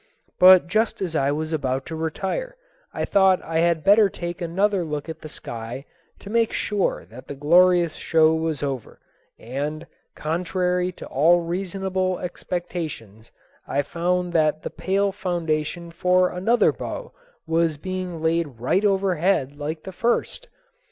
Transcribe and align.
But 0.39 0.65
just 0.65 0.99
as 0.99 1.15
I 1.15 1.31
was 1.31 1.53
about 1.53 1.85
to 1.85 1.95
retire, 1.95 2.55
I 2.91 3.05
thought 3.05 3.39
I 3.43 3.59
had 3.59 3.83
better 3.83 4.09
take 4.09 4.41
another 4.41 4.83
look 4.83 5.07
at 5.07 5.19
the 5.21 5.29
sky, 5.29 5.85
to 6.17 6.31
make 6.31 6.51
sure 6.51 7.05
that 7.11 7.27
the 7.27 7.35
glorious 7.35 7.93
show 7.97 8.33
was 8.33 8.63
over; 8.63 8.99
and, 9.37 9.85
contrary 10.15 10.91
to 10.93 11.05
all 11.05 11.41
reasonable 11.41 12.17
expectations, 12.17 13.31
I 13.67 13.83
found 13.83 14.33
that 14.33 14.63
the 14.63 14.71
pale 14.71 15.11
foundation 15.11 15.91
for 15.91 16.31
another 16.31 16.71
bow 16.73 17.11
was 17.45 17.77
being 17.77 18.23
laid 18.23 18.59
right 18.59 18.83
overhead 18.83 19.55
like 19.55 19.83
the 19.83 19.91
first. 19.93 20.47